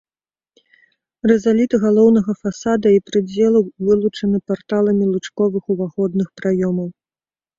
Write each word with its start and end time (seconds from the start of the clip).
Рызаліты 1.31 1.75
галоўнага 1.83 2.31
фасада 2.45 2.87
і 2.95 3.03
прыдзелаў 3.09 3.63
вылучаны 3.89 4.37
парталамі 4.49 5.05
лучковых 5.13 5.63
уваходных 5.75 6.27
праёмаў. 6.41 6.87